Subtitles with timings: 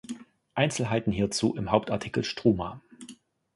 [0.55, 2.81] Einzelheiten hierzu im Hauptartikel Struma.